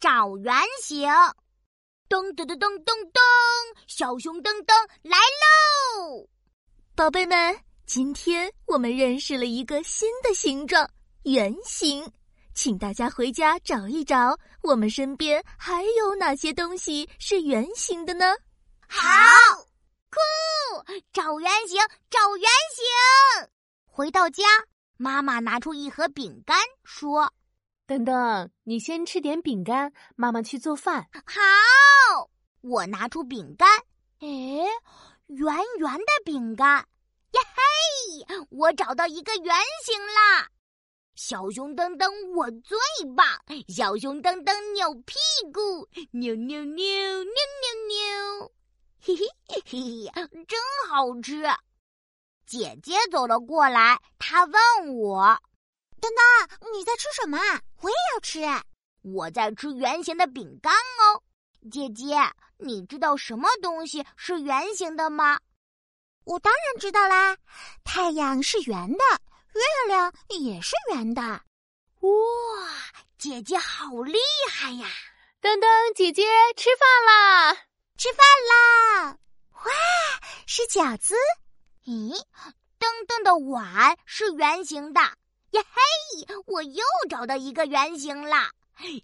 [0.00, 1.08] 找圆形。
[2.08, 3.20] 噔噔噔噔噔噔，
[3.86, 6.26] 小熊噔噔来喽！
[6.94, 10.88] 宝贝们，今天我们认识了一个新的形状——
[11.24, 12.10] 圆形。
[12.54, 18.34] 请大家回家找一找，我们身边还有哪些东西是圆形的呢？
[18.88, 19.10] 好，
[20.10, 20.18] 酷！
[21.12, 21.78] 找圆形，
[22.10, 23.48] 找圆形。
[23.84, 24.44] 回到家，
[24.96, 27.32] 妈妈拿出一盒饼干，说
[27.88, 32.28] ：“等等，你先吃点饼干，妈妈去做饭。”好，
[32.60, 33.66] 我拿出饼干，
[34.18, 34.28] 哎，
[35.28, 36.86] 圆圆的饼干，
[37.32, 38.46] 耶嘿！
[38.50, 39.54] 我找到一个圆
[39.86, 40.48] 形啦！
[41.14, 42.76] 小熊噔噔，我最
[43.16, 43.26] 棒！
[43.68, 45.14] 小熊噔噔扭屁
[45.50, 48.52] 股，扭扭扭扭扭扭，
[49.00, 50.12] 嘿嘿嘿嘿，
[50.46, 50.60] 真
[50.90, 51.42] 好吃！
[52.44, 55.40] 姐姐走了过来，她问我
[56.00, 57.38] ：“噔噔，你在吃什么？
[57.80, 58.40] 我也要吃。”
[59.02, 61.22] 我在吃圆形的饼干哦。
[61.70, 62.16] 姐姐，
[62.58, 65.38] 你知道什么东西是圆形的吗？
[66.24, 67.36] 我当然知道啦，
[67.84, 68.98] 太阳是圆的。
[69.54, 71.40] 月亮也是圆的，哇！
[73.18, 74.18] 姐姐好厉
[74.50, 74.86] 害呀！
[75.40, 76.22] 噔噔，姐姐
[76.56, 77.54] 吃饭啦！
[77.96, 79.18] 吃饭啦！
[79.52, 79.72] 哇，
[80.46, 81.14] 是饺子。
[81.86, 82.14] 咦，
[82.78, 85.00] 噔噔的碗是圆形的，
[85.52, 86.42] 呀嘿！
[86.46, 88.50] 我又找到一个圆形啦！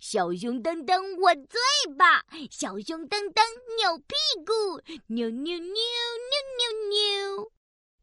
[0.01, 2.25] 小熊噔噔，我最棒！
[2.51, 3.43] 小熊噔噔
[3.77, 4.15] 扭屁
[4.47, 7.53] 股，扭扭扭扭扭扭。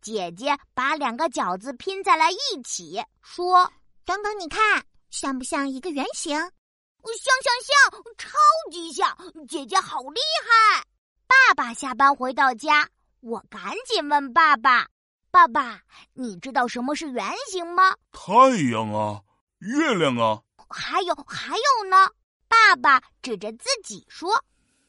[0.02, 3.72] 姐姐把两个饺子拼在了一起，说
[4.04, 6.36] ：“等等，你看，像不像一个圆形？
[6.38, 8.30] 像像像，超
[8.72, 9.18] 级像！
[9.48, 10.84] 姐姐好厉害！”
[11.28, 12.90] 爸爸下班回到家，
[13.22, 14.88] 我赶紧问爸爸
[15.32, 15.82] ：“爸爸，
[16.14, 18.32] 你知道什么是圆形吗？”“太
[18.70, 19.22] 阳啊，
[19.60, 22.10] 月亮啊，还有还有呢。”
[22.50, 24.44] 爸爸指着自己说：“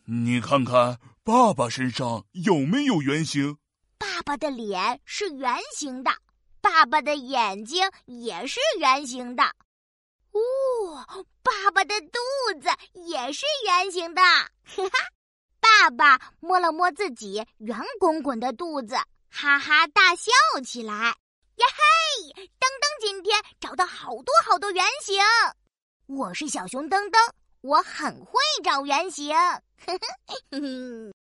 [0.05, 3.57] 你看看爸爸身上有没有圆形？”
[3.97, 6.11] 爸爸的脸是圆形的，
[6.61, 9.45] 爸爸的眼睛也是圆形的，
[10.33, 11.07] 哦，
[11.45, 12.19] 爸爸的肚
[12.61, 14.21] 子也是圆形的，
[14.67, 15.09] 哈哈！
[15.61, 18.97] 爸爸摸了摸自己圆滚滚的肚子，
[19.35, 20.31] 哈哈大笑
[20.63, 21.15] 起来，呀
[21.57, 22.33] 嘿！
[22.35, 25.17] 噔噔今天找到好多好多圆形，
[26.07, 27.19] 我是小熊噔噔，
[27.63, 29.59] 我很会找圆形，呵
[30.51, 31.13] 呵，